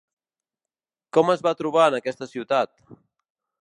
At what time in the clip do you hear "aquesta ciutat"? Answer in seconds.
2.01-2.77